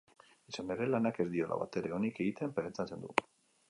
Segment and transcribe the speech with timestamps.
[0.51, 3.19] Izan ere, lanak ez diola batere onik egiten pentsatzen du.